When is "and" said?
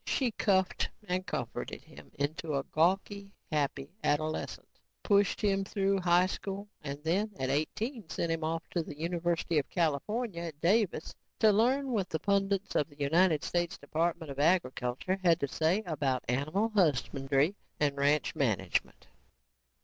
1.07-1.27, 6.83-6.97, 17.79-17.95